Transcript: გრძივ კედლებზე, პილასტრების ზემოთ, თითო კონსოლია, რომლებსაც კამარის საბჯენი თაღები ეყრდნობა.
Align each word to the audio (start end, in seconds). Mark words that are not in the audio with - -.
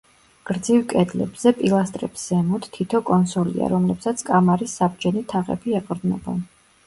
გრძივ 0.49 0.77
კედლებზე, 0.93 1.51
პილასტრების 1.57 2.23
ზემოთ, 2.31 2.65
თითო 2.79 3.01
კონსოლია, 3.11 3.69
რომლებსაც 3.75 4.23
კამარის 4.31 4.75
საბჯენი 4.81 5.23
თაღები 5.35 5.77
ეყრდნობა. 5.81 6.35